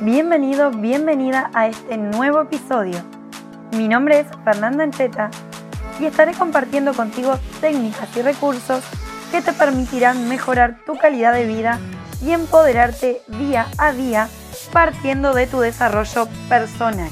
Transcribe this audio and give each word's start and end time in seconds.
Bienvenido, 0.00 0.72
bienvenida 0.72 1.52
a 1.54 1.68
este 1.68 1.96
nuevo 1.96 2.40
episodio. 2.40 2.98
Mi 3.76 3.86
nombre 3.86 4.18
es 4.18 4.26
Fernanda 4.42 4.82
Ancheta 4.82 5.30
y 6.00 6.06
estaré 6.06 6.34
compartiendo 6.34 6.94
contigo 6.94 7.38
técnicas 7.60 8.14
y 8.16 8.22
recursos 8.22 8.82
que 9.30 9.40
te 9.40 9.52
permitirán 9.52 10.28
mejorar 10.28 10.84
tu 10.84 10.96
calidad 10.96 11.32
de 11.32 11.46
vida 11.46 11.78
y 12.20 12.32
empoderarte 12.32 13.22
día 13.28 13.68
a 13.78 13.92
día 13.92 14.28
partiendo 14.72 15.32
de 15.32 15.46
tu 15.46 15.60
desarrollo 15.60 16.26
personal. 16.48 17.10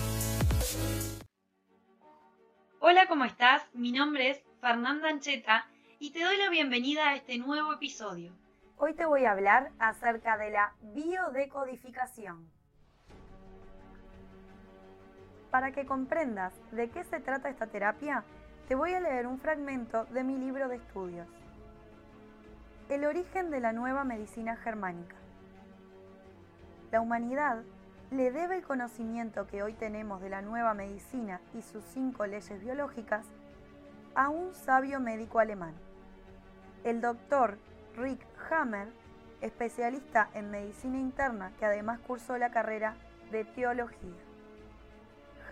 Hola, 2.80 3.06
¿cómo 3.06 3.24
estás? 3.24 3.62
Mi 3.74 3.92
nombre 3.92 4.30
es 4.30 4.42
Fernanda 4.60 5.08
Ancheta 5.08 5.68
y 6.00 6.10
te 6.10 6.24
doy 6.24 6.36
la 6.36 6.50
bienvenida 6.50 7.10
a 7.10 7.14
este 7.14 7.38
nuevo 7.38 7.74
episodio. 7.74 8.32
Hoy 8.76 8.94
te 8.94 9.06
voy 9.06 9.24
a 9.24 9.30
hablar 9.30 9.70
acerca 9.78 10.36
de 10.36 10.50
la 10.50 10.74
biodecodificación. 10.80 12.50
Para 15.52 15.70
que 15.70 15.84
comprendas 15.84 16.54
de 16.70 16.88
qué 16.88 17.04
se 17.04 17.20
trata 17.20 17.50
esta 17.50 17.66
terapia, 17.66 18.24
te 18.68 18.74
voy 18.74 18.94
a 18.94 19.00
leer 19.00 19.26
un 19.26 19.38
fragmento 19.38 20.06
de 20.06 20.24
mi 20.24 20.38
libro 20.38 20.66
de 20.66 20.76
estudios. 20.76 21.28
El 22.88 23.04
origen 23.04 23.50
de 23.50 23.60
la 23.60 23.74
nueva 23.74 24.02
medicina 24.02 24.56
germánica. 24.56 25.14
La 26.90 27.02
humanidad 27.02 27.58
le 28.10 28.32
debe 28.32 28.56
el 28.56 28.62
conocimiento 28.62 29.46
que 29.46 29.62
hoy 29.62 29.74
tenemos 29.74 30.22
de 30.22 30.30
la 30.30 30.40
nueva 30.40 30.72
medicina 30.72 31.42
y 31.52 31.60
sus 31.60 31.84
cinco 31.84 32.24
leyes 32.24 32.58
biológicas 32.58 33.26
a 34.14 34.30
un 34.30 34.54
sabio 34.54 35.00
médico 35.00 35.38
alemán, 35.38 35.74
el 36.82 37.02
doctor 37.02 37.58
Rick 37.98 38.26
Hammer, 38.50 38.88
especialista 39.42 40.30
en 40.32 40.50
medicina 40.50 40.98
interna 40.98 41.52
que 41.58 41.66
además 41.66 42.00
cursó 42.00 42.38
la 42.38 42.50
carrera 42.50 42.94
de 43.30 43.44
teología. 43.44 44.31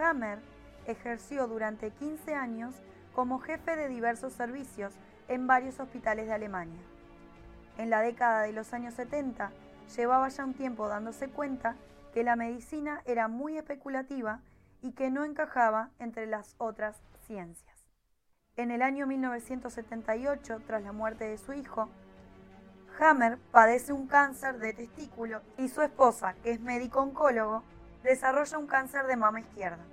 Hammer 0.01 0.39
ejerció 0.87 1.47
durante 1.47 1.91
15 1.91 2.35
años 2.35 2.75
como 3.15 3.39
jefe 3.39 3.77
de 3.77 3.89
diversos 3.89 4.33
servicios 4.33 4.95
en 5.29 5.47
varios 5.47 5.79
hospitales 5.81 6.27
de 6.27 6.33
Alemania. 6.33 6.81
En 7.79 7.91
la 7.91 8.01
década 8.01 8.43
de 8.43 8.53
los 8.53 8.73
años 8.73 8.95
70 8.95 9.51
llevaba 9.97 10.29
ya 10.29 10.45
un 10.45 10.55
tiempo 10.55 10.89
dándose 10.89 11.29
cuenta 11.29 11.77
que 12.13 12.25
la 12.25 12.37
medicina 12.37 13.03
era 13.05 13.29
muy 13.29 13.57
especulativa 13.57 14.41
y 14.83 14.93
que 14.93 15.11
no 15.11 15.25
encajaba 15.25 15.91
entre 15.99 16.27
las 16.27 16.55
otras 16.59 17.01
ciencias. 17.27 17.87
En 18.57 18.71
el 18.71 18.83
año 18.83 19.07
1978, 19.07 20.63
tras 20.67 20.83
la 20.83 20.93
muerte 20.93 21.25
de 21.25 21.39
su 21.39 21.53
hijo, 21.53 21.89
Hammer 22.99 23.39
padece 23.53 23.93
un 23.93 24.07
cáncer 24.07 24.59
de 24.59 24.73
testículo 24.73 25.41
y 25.57 25.69
su 25.69 25.83
esposa, 25.83 26.35
que 26.43 26.51
es 26.51 26.61
médico 26.61 27.01
oncólogo, 27.01 27.63
desarrolla 28.03 28.59
un 28.59 28.67
cáncer 28.67 29.07
de 29.07 29.17
mama 29.17 29.41
izquierda, 29.41 29.85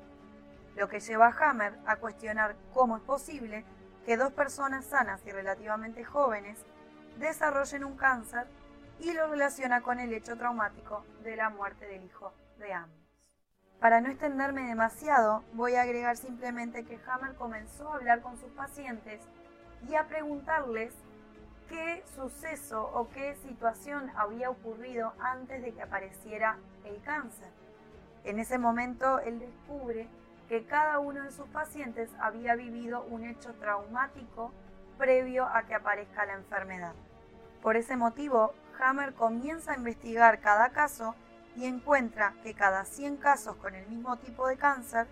lo 0.75 0.87
que 0.87 0.99
lleva 0.99 1.27
a 1.27 1.49
Hammer 1.49 1.73
a 1.85 1.97
cuestionar 1.97 2.55
cómo 2.73 2.97
es 2.97 3.03
posible 3.03 3.65
que 4.05 4.17
dos 4.17 4.31
personas 4.31 4.85
sanas 4.85 5.21
y 5.25 5.31
relativamente 5.31 6.03
jóvenes 6.03 6.57
desarrollen 7.19 7.83
un 7.83 7.97
cáncer 7.97 8.47
y 8.99 9.13
lo 9.13 9.27
relaciona 9.27 9.81
con 9.81 9.99
el 9.99 10.13
hecho 10.13 10.37
traumático 10.37 11.05
de 11.23 11.35
la 11.35 11.49
muerte 11.49 11.85
del 11.87 12.03
hijo 12.03 12.33
de 12.57 12.73
ambos. 12.73 12.97
Para 13.79 14.01
no 14.01 14.09
extenderme 14.09 14.63
demasiado, 14.63 15.43
voy 15.53 15.75
a 15.75 15.83
agregar 15.83 16.17
simplemente 16.17 16.83
que 16.83 16.99
Hammer 17.05 17.35
comenzó 17.35 17.91
a 17.91 17.95
hablar 17.95 18.21
con 18.21 18.37
sus 18.37 18.49
pacientes 18.51 19.21
y 19.87 19.95
a 19.95 20.07
preguntarles 20.07 20.93
qué 21.69 22.03
suceso 22.15 22.89
o 22.93 23.09
qué 23.09 23.35
situación 23.35 24.11
había 24.15 24.49
ocurrido 24.49 25.13
antes 25.19 25.61
de 25.61 25.73
que 25.73 25.81
apareciera 25.83 26.57
el 26.85 26.99
cáncer. 27.01 27.49
En 28.23 28.39
ese 28.39 28.57
momento 28.57 29.19
él 29.19 29.39
descubre 29.39 30.07
que 30.49 30.65
cada 30.65 30.99
uno 30.99 31.23
de 31.23 31.31
sus 31.31 31.47
pacientes 31.47 32.09
había 32.19 32.55
vivido 32.55 33.03
un 33.05 33.25
hecho 33.25 33.53
traumático 33.55 34.51
previo 34.97 35.45
a 35.45 35.63
que 35.63 35.75
aparezca 35.75 36.25
la 36.25 36.33
enfermedad. 36.33 36.93
Por 37.61 37.75
ese 37.75 37.97
motivo, 37.97 38.53
Hammer 38.79 39.13
comienza 39.13 39.73
a 39.73 39.77
investigar 39.77 40.39
cada 40.39 40.69
caso 40.69 41.15
y 41.55 41.65
encuentra 41.65 42.33
que 42.43 42.53
cada 42.53 42.85
100 42.85 43.17
casos 43.17 43.55
con 43.57 43.75
el 43.75 43.87
mismo 43.87 44.17
tipo 44.17 44.47
de 44.47 44.57
cáncer, 44.57 45.07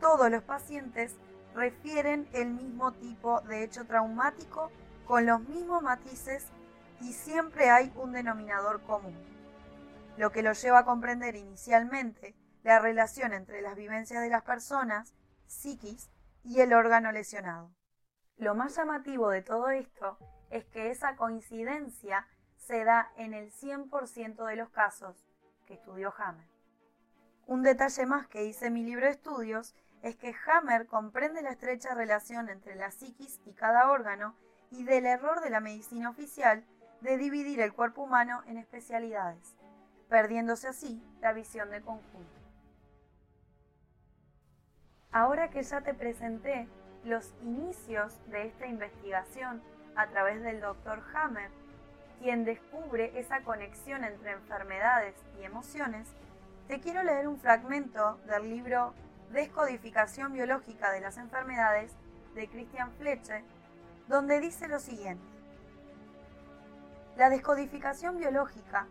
todos 0.00 0.30
los 0.30 0.42
pacientes 0.42 1.16
refieren 1.54 2.28
el 2.32 2.50
mismo 2.50 2.92
tipo 2.92 3.40
de 3.42 3.64
hecho 3.64 3.84
traumático 3.84 4.70
con 5.06 5.26
los 5.26 5.40
mismos 5.48 5.82
matices 5.82 6.46
y 7.00 7.12
siempre 7.12 7.70
hay 7.70 7.92
un 7.96 8.12
denominador 8.12 8.80
común, 8.82 9.16
lo 10.16 10.30
que 10.30 10.42
lo 10.42 10.52
lleva 10.52 10.80
a 10.80 10.84
comprender 10.84 11.34
inicialmente 11.34 12.34
la 12.62 12.78
relación 12.78 13.32
entre 13.32 13.62
las 13.62 13.76
vivencias 13.76 14.22
de 14.22 14.30
las 14.30 14.42
personas, 14.42 15.14
psiquis, 15.46 16.10
y 16.42 16.60
el 16.60 16.72
órgano 16.72 17.12
lesionado. 17.12 17.70
Lo 18.36 18.54
más 18.54 18.76
llamativo 18.76 19.28
de 19.28 19.42
todo 19.42 19.68
esto 19.70 20.18
es 20.50 20.64
que 20.64 20.90
esa 20.90 21.16
coincidencia 21.16 22.26
se 22.56 22.84
da 22.84 23.12
en 23.16 23.34
el 23.34 23.52
100% 23.52 24.46
de 24.46 24.56
los 24.56 24.70
casos 24.70 25.26
que 25.66 25.74
estudió 25.74 26.14
Hammer. 26.16 26.48
Un 27.46 27.62
detalle 27.62 28.06
más 28.06 28.26
que 28.28 28.44
hice 28.44 28.70
mi 28.70 28.84
libro 28.84 29.06
de 29.06 29.12
estudios 29.12 29.74
es 30.02 30.16
que 30.16 30.34
Hammer 30.46 30.86
comprende 30.86 31.42
la 31.42 31.50
estrecha 31.50 31.94
relación 31.94 32.48
entre 32.48 32.74
la 32.74 32.90
psiquis 32.90 33.40
y 33.44 33.52
cada 33.52 33.90
órgano 33.90 34.34
y 34.70 34.84
del 34.84 35.04
error 35.04 35.40
de 35.40 35.50
la 35.50 35.60
medicina 35.60 36.08
oficial 36.08 36.64
de 37.00 37.18
dividir 37.18 37.60
el 37.60 37.72
cuerpo 37.72 38.02
humano 38.02 38.42
en 38.46 38.56
especialidades, 38.56 39.56
perdiéndose 40.08 40.68
así 40.68 41.02
la 41.20 41.32
visión 41.32 41.70
de 41.70 41.80
conjunto. 41.80 42.39
Ahora 45.12 45.50
que 45.50 45.62
ya 45.62 45.80
te 45.80 45.92
presenté 45.92 46.68
los 47.04 47.32
inicios 47.42 48.18
de 48.28 48.46
esta 48.46 48.66
investigación 48.66 49.60
a 49.96 50.06
través 50.08 50.42
del 50.42 50.60
Dr. 50.60 51.02
Hammer, 51.14 51.50
quien 52.20 52.44
descubre 52.44 53.18
esa 53.18 53.40
conexión 53.42 54.04
entre 54.04 54.32
enfermedades 54.32 55.14
y 55.40 55.44
emociones, 55.44 56.06
te 56.68 56.80
quiero 56.80 57.02
leer 57.02 57.26
un 57.26 57.40
fragmento 57.40 58.20
del 58.26 58.48
libro 58.48 58.94
Descodificación 59.32 60.32
biológica 60.32 60.92
de 60.92 61.00
las 61.00 61.16
enfermedades 61.16 61.92
de 62.34 62.48
Christian 62.48 62.92
Fletcher 62.98 63.42
donde 64.10 64.40
dice 64.40 64.66
lo 64.66 64.80
siguiente. 64.80 65.24
La 67.16 67.30
descodificación 67.30 68.18
biológica 68.18 68.88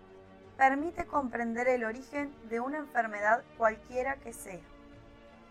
permite 0.58 1.06
comprender 1.06 1.68
el 1.68 1.84
origen 1.84 2.34
de 2.50 2.62
una 2.62 2.78
enfermedad 2.78 3.44
cualquiera 3.58 4.16
que 4.16 4.32
sea. 4.32 4.62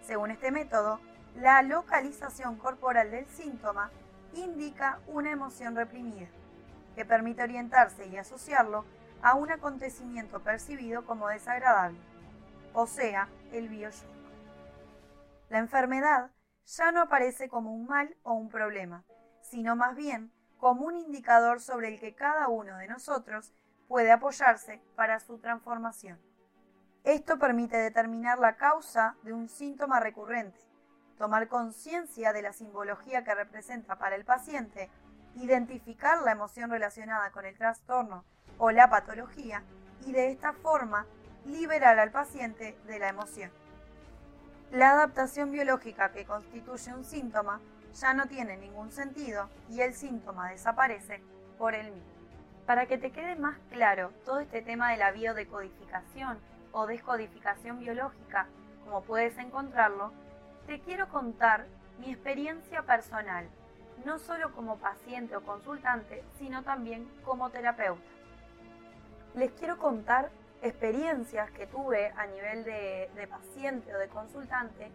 Según 0.02 0.30
este 0.30 0.50
método, 0.50 1.00
la 1.36 1.62
localización 1.62 2.56
corporal 2.56 3.10
del 3.10 3.26
síntoma 3.28 3.90
indica 4.34 5.00
una 5.06 5.30
emoción 5.30 5.76
reprimida, 5.76 6.28
que 6.94 7.04
permite 7.04 7.42
orientarse 7.42 8.06
y 8.06 8.16
asociarlo 8.16 8.84
a 9.22 9.34
un 9.34 9.50
acontecimiento 9.50 10.40
percibido 10.40 11.04
como 11.04 11.28
desagradable, 11.28 11.98
o 12.72 12.86
sea, 12.86 13.28
el 13.52 13.68
bioshock. 13.68 14.08
La 15.48 15.58
enfermedad 15.58 16.30
ya 16.66 16.92
no 16.92 17.02
aparece 17.02 17.48
como 17.48 17.72
un 17.72 17.86
mal 17.86 18.16
o 18.22 18.34
un 18.34 18.48
problema, 18.48 19.04
sino 19.40 19.76
más 19.76 19.96
bien 19.96 20.32
como 20.58 20.84
un 20.86 20.96
indicador 20.96 21.60
sobre 21.60 21.88
el 21.88 22.00
que 22.00 22.14
cada 22.14 22.48
uno 22.48 22.76
de 22.76 22.88
nosotros 22.88 23.52
puede 23.86 24.12
apoyarse 24.12 24.82
para 24.94 25.20
su 25.20 25.38
transformación. 25.38 26.27
Esto 27.08 27.38
permite 27.38 27.78
determinar 27.78 28.38
la 28.38 28.56
causa 28.56 29.16
de 29.22 29.32
un 29.32 29.48
síntoma 29.48 29.98
recurrente, 29.98 30.60
tomar 31.16 31.48
conciencia 31.48 32.34
de 32.34 32.42
la 32.42 32.52
simbología 32.52 33.24
que 33.24 33.34
representa 33.34 33.96
para 33.96 34.14
el 34.14 34.26
paciente, 34.26 34.90
identificar 35.34 36.20
la 36.20 36.32
emoción 36.32 36.70
relacionada 36.70 37.30
con 37.30 37.46
el 37.46 37.56
trastorno 37.56 38.26
o 38.58 38.72
la 38.72 38.90
patología 38.90 39.62
y 40.04 40.12
de 40.12 40.30
esta 40.30 40.52
forma 40.52 41.06
liberar 41.46 41.98
al 41.98 42.10
paciente 42.10 42.76
de 42.86 42.98
la 42.98 43.08
emoción. 43.08 43.50
La 44.70 44.90
adaptación 44.90 45.50
biológica 45.50 46.12
que 46.12 46.26
constituye 46.26 46.92
un 46.92 47.06
síntoma 47.06 47.58
ya 47.94 48.12
no 48.12 48.26
tiene 48.26 48.58
ningún 48.58 48.92
sentido 48.92 49.48
y 49.70 49.80
el 49.80 49.94
síntoma 49.94 50.50
desaparece 50.50 51.22
por 51.56 51.74
el 51.74 51.90
mismo. 51.90 52.12
Para 52.66 52.84
que 52.84 52.98
te 52.98 53.12
quede 53.12 53.34
más 53.36 53.56
claro 53.70 54.12
todo 54.26 54.40
este 54.40 54.60
tema 54.60 54.90
de 54.90 54.98
la 54.98 55.10
biodecodificación 55.10 56.38
o 56.72 56.86
descodificación 56.86 57.78
biológica, 57.78 58.46
como 58.84 59.02
puedes 59.02 59.36
encontrarlo, 59.38 60.12
te 60.66 60.80
quiero 60.80 61.08
contar 61.08 61.66
mi 61.98 62.10
experiencia 62.12 62.82
personal, 62.82 63.48
no 64.04 64.18
solo 64.18 64.52
como 64.52 64.76
paciente 64.76 65.36
o 65.36 65.42
consultante, 65.42 66.22
sino 66.38 66.62
también 66.62 67.08
como 67.24 67.50
terapeuta. 67.50 68.02
Les 69.34 69.50
quiero 69.52 69.78
contar 69.78 70.30
experiencias 70.62 71.50
que 71.52 71.66
tuve 71.66 72.12
a 72.16 72.26
nivel 72.26 72.64
de, 72.64 73.10
de 73.14 73.26
paciente 73.26 73.94
o 73.94 73.98
de 73.98 74.08
consultante 74.08 74.90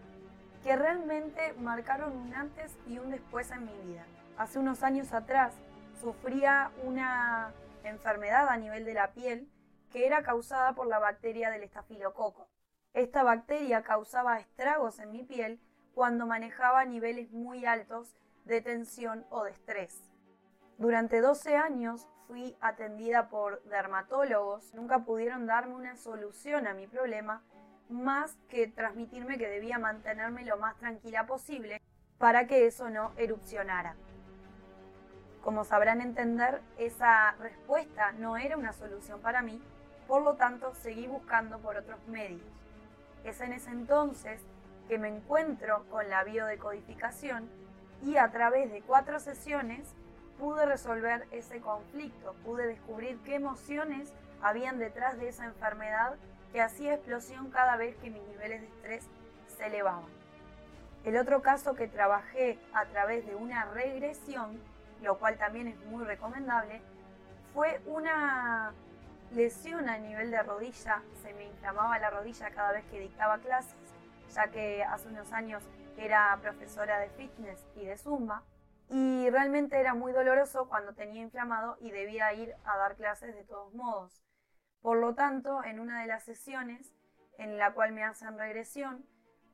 que 0.63 0.75
realmente 0.75 1.53
marcaron 1.59 2.15
un 2.15 2.33
antes 2.33 2.75
y 2.87 2.97
un 2.97 3.11
después 3.11 3.51
en 3.51 3.65
mi 3.65 3.77
vida. 3.85 4.05
Hace 4.37 4.59
unos 4.59 4.81
años 4.81 5.13
atrás 5.13 5.53
sufría 5.99 6.71
una 6.83 7.51
enfermedad 7.83 8.47
a 8.49 8.57
nivel 8.57 8.85
de 8.85 8.93
la 8.93 9.11
piel 9.11 9.47
que 9.93 10.07
era 10.07 10.23
causada 10.23 10.73
por 10.73 10.87
la 10.87 10.97
bacteria 10.97 11.51
del 11.51 11.63
estafilococo. 11.63 12.49
Esta 12.93 13.23
bacteria 13.23 13.83
causaba 13.83 14.39
estragos 14.39 14.99
en 14.99 15.11
mi 15.11 15.23
piel 15.23 15.61
cuando 15.93 16.25
manejaba 16.25 16.83
niveles 16.83 17.31
muy 17.31 17.65
altos 17.65 18.17
de 18.43 18.59
tensión 18.59 19.25
o 19.29 19.43
de 19.43 19.51
estrés. 19.51 20.11
Durante 20.79 21.21
12 21.21 21.55
años 21.55 22.07
fui 22.27 22.57
atendida 22.59 23.29
por 23.29 23.63
dermatólogos, 23.65 24.73
nunca 24.73 25.05
pudieron 25.05 25.45
darme 25.45 25.75
una 25.75 25.95
solución 25.95 26.65
a 26.65 26.73
mi 26.73 26.87
problema 26.87 27.43
más 27.87 28.35
que 28.49 28.67
transmitirme 28.67 29.37
que 29.37 29.47
debía 29.47 29.77
mantenerme 29.77 30.43
lo 30.43 30.57
más 30.57 30.75
tranquila 30.77 31.27
posible 31.27 31.79
para 32.17 32.47
que 32.47 32.65
eso 32.65 32.89
no 32.89 33.11
erupcionara. 33.17 33.95
Como 35.43 35.65
sabrán 35.65 36.01
entender, 36.01 36.61
esa 36.77 37.33
respuesta 37.33 38.13
no 38.13 38.37
era 38.37 38.57
una 38.57 38.73
solución 38.73 39.19
para 39.19 39.41
mí, 39.41 39.61
por 40.07 40.21
lo 40.21 40.35
tanto 40.35 40.73
seguí 40.75 41.07
buscando 41.07 41.59
por 41.59 41.77
otros 41.77 41.99
medios. 42.07 42.41
Es 43.23 43.41
en 43.41 43.53
ese 43.53 43.71
entonces 43.71 44.41
que 44.87 44.97
me 44.97 45.07
encuentro 45.07 45.85
con 45.89 46.09
la 46.09 46.23
biodecodificación 46.23 47.49
y 48.03 48.17
a 48.17 48.29
través 48.31 48.71
de 48.71 48.81
cuatro 48.81 49.19
sesiones 49.19 49.93
pude 50.37 50.65
resolver 50.65 51.25
ese 51.31 51.61
conflicto, 51.61 52.35
pude 52.43 52.67
descubrir 52.67 53.17
qué 53.23 53.35
emociones 53.35 54.11
habían 54.41 54.77
detrás 54.77 55.17
de 55.17 55.29
esa 55.29 55.45
enfermedad 55.45 56.15
que 56.51 56.61
hacía 56.61 56.95
explosión 56.95 57.49
cada 57.49 57.77
vez 57.77 57.95
que 57.97 58.09
mis 58.09 58.23
niveles 58.23 58.61
de 58.61 58.67
estrés 58.67 59.07
se 59.47 59.67
elevaban. 59.67 60.05
El 61.05 61.17
otro 61.17 61.41
caso 61.41 61.75
que 61.75 61.87
trabajé 61.87 62.59
a 62.73 62.85
través 62.85 63.25
de 63.25 63.35
una 63.35 63.65
regresión, 63.65 64.59
lo 65.01 65.17
cual 65.17 65.37
también 65.37 65.67
es 65.67 65.77
muy 65.85 66.03
recomendable, 66.05 66.81
fue 67.53 67.81
una 67.85 68.73
lesión 69.35 69.89
a 69.89 69.97
nivel 69.97 70.31
de 70.31 70.41
rodilla. 70.43 71.01
Se 71.21 71.33
me 71.33 71.45
inflamaba 71.45 71.99
la 71.99 72.09
rodilla 72.09 72.51
cada 72.51 72.71
vez 72.71 72.85
que 72.85 72.99
dictaba 72.99 73.39
clases, 73.39 73.75
ya 74.33 74.47
que 74.49 74.83
hace 74.83 75.07
unos 75.09 75.31
años 75.31 75.63
era 75.97 76.37
profesora 76.41 76.99
de 76.99 77.09
fitness 77.09 77.65
y 77.75 77.85
de 77.85 77.97
zumba. 77.97 78.43
Y 78.89 79.29
realmente 79.29 79.79
era 79.79 79.93
muy 79.93 80.11
doloroso 80.11 80.67
cuando 80.67 80.93
tenía 80.93 81.21
inflamado 81.21 81.77
y 81.79 81.91
debía 81.91 82.33
ir 82.33 82.55
a 82.65 82.77
dar 82.77 82.95
clases 82.95 83.33
de 83.33 83.43
todos 83.43 83.73
modos. 83.73 84.23
Por 84.81 84.97
lo 84.97 85.15
tanto, 85.15 85.63
en 85.63 85.79
una 85.79 86.01
de 86.01 86.07
las 86.07 86.23
sesiones 86.23 86.93
en 87.37 87.57
la 87.57 87.73
cual 87.73 87.93
me 87.93 88.03
hacen 88.03 88.37
regresión, 88.37 89.05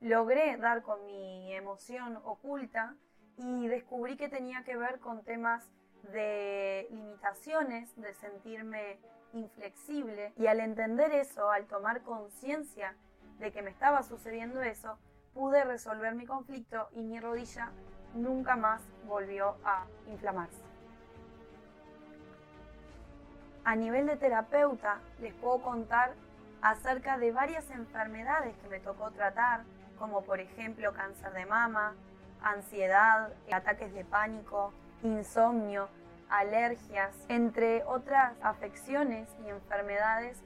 logré 0.02 0.58
dar 0.58 0.82
con 0.82 1.06
mi 1.06 1.54
emoción 1.54 2.18
oculta 2.24 2.96
y 3.38 3.68
descubrí 3.68 4.18
que 4.18 4.28
tenía 4.28 4.64
que 4.64 4.76
ver 4.76 5.00
con 5.00 5.24
temas 5.24 5.72
de 6.04 6.88
limitaciones, 6.92 7.96
de 7.96 8.14
sentirme 8.14 9.00
inflexible 9.34 10.34
y 10.38 10.48
al 10.48 10.60
entender 10.60 11.12
eso, 11.12 11.52
al 11.52 11.68
tomar 11.68 12.02
conciencia 12.02 12.96
de 13.40 13.52
que 13.52 13.62
me 13.62 13.70
estaba 13.70 14.04
sucediendo 14.04 14.62
eso, 14.62 14.98
pude 15.34 15.64
resolver 15.64 16.16
mi 16.16 16.26
conflicto 16.26 16.90
y 16.94 17.02
mi 17.02 17.20
rodilla 17.20 17.72
nunca 18.16 18.56
más 18.56 18.82
volvió 19.08 19.56
a 19.64 19.86
inflamarse. 20.08 20.64
A 23.64 23.76
nivel 23.76 24.08
de 24.08 24.18
terapeuta, 24.18 25.00
les 25.20 25.34
puedo 25.36 25.62
contar 25.62 26.14
acerca 26.62 27.18
de 27.18 27.32
varias 27.32 27.70
enfermedades 27.70 28.56
que 28.58 28.68
me 28.68 28.80
tocó 28.80 29.12
tratar, 29.12 29.64
como 29.98 30.24
por 30.24 30.40
ejemplo 30.40 30.94
cáncer 30.94 31.32
de 31.34 31.46
mama, 31.46 31.94
ansiedad, 32.42 33.32
ataques 33.52 33.94
de 33.94 34.06
pánico, 34.06 34.74
insomnio, 35.04 35.88
alergias, 36.30 37.16
entre 37.28 37.84
otras 37.86 38.34
afecciones 38.42 39.28
y 39.46 39.50
enfermedades 39.50 40.38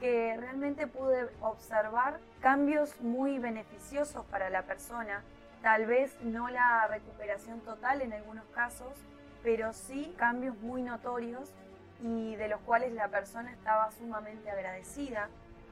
que 0.00 0.36
realmente 0.36 0.86
pude 0.86 1.28
observar 1.40 2.18
cambios 2.40 3.00
muy 3.00 3.38
beneficiosos 3.38 4.24
para 4.26 4.50
la 4.50 4.62
persona, 4.62 5.22
tal 5.62 5.86
vez 5.86 6.16
no 6.22 6.48
la 6.48 6.86
recuperación 6.86 7.60
total 7.60 8.02
en 8.02 8.12
algunos 8.12 8.44
casos, 8.54 8.92
pero 9.42 9.72
sí 9.72 10.14
cambios 10.18 10.56
muy 10.58 10.82
notorios 10.82 11.50
y 12.02 12.36
de 12.36 12.48
los 12.48 12.60
cuales 12.60 12.92
la 12.92 13.08
persona 13.08 13.50
estaba 13.52 13.90
sumamente 13.92 14.50
agradecida. 14.50 15.28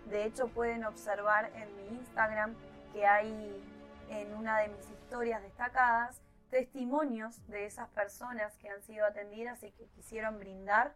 De 0.06 0.24
hecho, 0.24 0.48
pueden 0.48 0.84
observar 0.84 1.50
en 1.54 1.76
mi 1.76 1.98
Instagram 1.98 2.54
que 2.92 3.06
hay 3.06 3.62
en 4.10 4.34
una 4.34 4.58
de 4.58 4.68
mis 4.68 4.90
historias 4.90 5.42
destacadas 5.42 6.20
testimonios 6.54 7.44
de 7.48 7.66
esas 7.66 7.88
personas 7.88 8.56
que 8.58 8.68
han 8.68 8.80
sido 8.80 9.04
atendidas 9.04 9.64
y 9.64 9.72
que 9.72 9.88
quisieron 9.88 10.38
brindar 10.38 10.94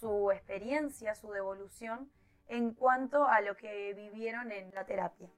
su 0.00 0.32
experiencia, 0.32 1.14
su 1.14 1.30
devolución 1.30 2.10
en 2.48 2.72
cuanto 2.72 3.28
a 3.28 3.42
lo 3.42 3.54
que 3.54 3.92
vivieron 3.92 4.50
en 4.50 4.70
la 4.74 4.86
terapia. 4.86 5.28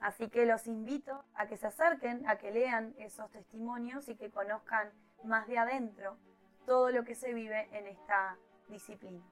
Así 0.00 0.30
que 0.30 0.46
los 0.46 0.66
invito 0.66 1.26
a 1.34 1.46
que 1.46 1.58
se 1.58 1.66
acerquen, 1.66 2.26
a 2.26 2.36
que 2.36 2.52
lean 2.52 2.94
esos 2.96 3.30
testimonios 3.30 4.08
y 4.08 4.16
que 4.16 4.30
conozcan 4.30 4.90
más 5.24 5.46
de 5.46 5.58
adentro 5.58 6.16
todo 6.64 6.90
lo 6.90 7.04
que 7.04 7.14
se 7.14 7.34
vive 7.34 7.68
en 7.76 7.88
esta 7.88 8.38
disciplina. 8.70 9.22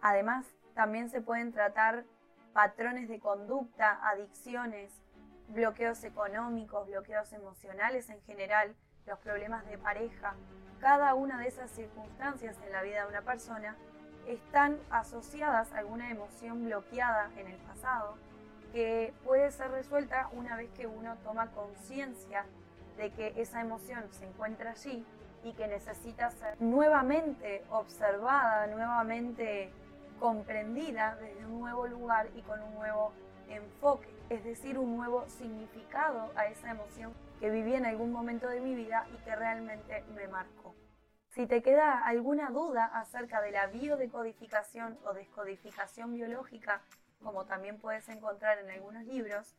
Además, 0.00 0.46
también 0.74 1.10
se 1.10 1.20
pueden 1.20 1.52
tratar 1.52 2.06
patrones 2.54 3.06
de 3.06 3.20
conducta, 3.20 4.00
adicciones, 4.02 4.90
bloqueos 5.48 6.02
económicos, 6.04 6.86
bloqueos 6.86 7.34
emocionales 7.34 8.08
en 8.08 8.22
general, 8.22 8.74
los 9.06 9.18
problemas 9.20 9.66
de 9.66 9.78
pareja. 9.78 10.34
Cada 10.80 11.14
una 11.14 11.38
de 11.38 11.48
esas 11.48 11.70
circunstancias 11.70 12.56
en 12.64 12.72
la 12.72 12.82
vida 12.82 13.02
de 13.02 13.08
una 13.08 13.22
persona 13.22 13.76
están 14.26 14.78
asociadas 14.90 15.72
a 15.72 15.78
alguna 15.78 16.10
emoción 16.10 16.64
bloqueada 16.64 17.30
en 17.36 17.46
el 17.46 17.56
pasado 17.58 18.16
que 18.72 19.14
puede 19.24 19.50
ser 19.52 19.70
resuelta 19.70 20.28
una 20.32 20.56
vez 20.56 20.68
que 20.76 20.86
uno 20.86 21.16
toma 21.24 21.50
conciencia 21.52 22.44
de 22.96 23.10
que 23.10 23.32
esa 23.36 23.60
emoción 23.60 24.04
se 24.10 24.26
encuentra 24.26 24.72
allí 24.72 25.04
y 25.44 25.52
que 25.52 25.68
necesita 25.68 26.30
ser 26.32 26.60
nuevamente 26.60 27.64
observada, 27.70 28.66
nuevamente 28.66 29.70
comprendida 30.18 31.16
desde 31.16 31.46
un 31.46 31.60
nuevo 31.60 31.86
lugar 31.86 32.28
y 32.34 32.42
con 32.42 32.60
un 32.62 32.74
nuevo 32.74 33.12
enfoque, 33.48 34.08
es 34.28 34.42
decir, 34.44 34.78
un 34.78 34.96
nuevo 34.96 35.24
significado 35.28 36.32
a 36.34 36.46
esa 36.46 36.70
emoción 36.70 37.12
que 37.40 37.50
viví 37.50 37.74
en 37.74 37.86
algún 37.86 38.12
momento 38.12 38.48
de 38.48 38.60
mi 38.60 38.74
vida 38.74 39.06
y 39.12 39.16
que 39.24 39.36
realmente 39.36 40.04
me 40.14 40.28
marcó. 40.28 40.74
Si 41.30 41.46
te 41.46 41.62
queda 41.62 42.00
alguna 42.04 42.50
duda 42.50 42.86
acerca 42.86 43.42
de 43.42 43.50
la 43.50 43.66
biodecodificación 43.66 44.98
o 45.04 45.12
descodificación 45.12 46.14
biológica, 46.14 46.80
como 47.22 47.44
también 47.44 47.78
puedes 47.78 48.08
encontrar 48.08 48.58
en 48.58 48.70
algunos 48.70 49.04
libros, 49.04 49.54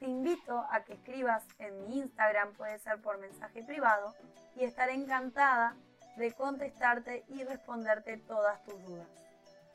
te 0.00 0.06
invito 0.06 0.66
a 0.70 0.82
que 0.82 0.94
escribas 0.94 1.46
en 1.58 1.86
mi 1.86 1.98
Instagram, 1.98 2.52
puede 2.54 2.78
ser 2.78 3.00
por 3.00 3.18
mensaje 3.18 3.62
privado, 3.62 4.12
y 4.56 4.64
estaré 4.64 4.94
encantada 4.94 5.76
de 6.16 6.32
contestarte 6.32 7.24
y 7.28 7.44
responderte 7.44 8.16
todas 8.16 8.62
tus 8.64 8.82
dudas. 8.84 9.08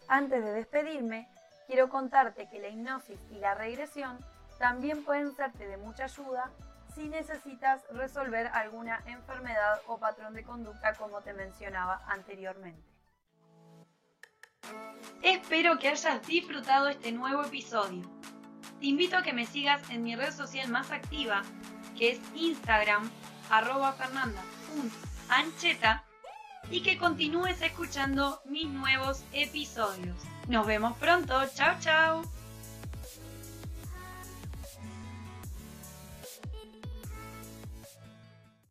Antes 0.08 0.44
de 0.44 0.52
despedirme, 0.52 1.30
quiero 1.68 1.90
contarte 1.90 2.50
que 2.50 2.60
la 2.60 2.68
hipnosis 2.68 3.20
y 3.32 3.36
la 3.36 3.54
regresión 3.56 4.18
también 4.58 5.06
pueden 5.06 5.34
serte 5.36 5.68
de 5.68 5.78
mucha 5.78 6.06
ayuda 6.06 6.52
si 7.00 7.08
necesitas 7.08 7.82
resolver 7.92 8.48
alguna 8.48 9.02
enfermedad 9.06 9.80
o 9.88 9.98
patrón 9.98 10.34
de 10.34 10.44
conducta 10.44 10.94
como 10.96 11.22
te 11.22 11.32
mencionaba 11.32 12.02
anteriormente. 12.08 12.84
Espero 15.24 15.80
que 15.80 15.88
hayas 15.88 16.28
disfrutado 16.28 16.90
este 16.90 17.14
nuevo 17.14 17.44
episodio. 17.44 18.04
Te 18.82 18.88
invito 18.88 19.16
a 19.16 19.24
que 19.24 19.32
me 19.32 19.46
sigas 19.46 19.90
en 19.90 20.04
mi 20.04 20.18
red 20.18 20.34
social 20.34 20.68
más 20.68 20.92
activa, 20.92 21.44
que 21.98 22.12
es 22.12 22.20
Instagram, 22.36 23.10
arroba 23.50 23.94
fernanda.ancheta, 23.94 26.04
y 26.70 26.84
que 26.84 26.98
continúes 26.98 27.62
escuchando 27.62 28.42
mis 28.44 28.68
nuevos 28.68 29.24
episodios. 29.32 30.18
Nos 30.50 30.68
vemos 30.68 30.98
pronto, 30.98 31.48
chao 31.56 31.78
chao. 31.80 32.39